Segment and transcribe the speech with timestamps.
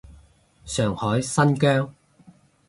[0.65, 1.93] 上海，新疆